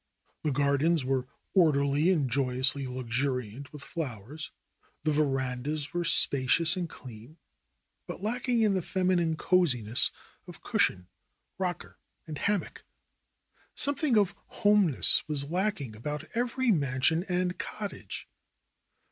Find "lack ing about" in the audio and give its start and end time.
15.51-16.25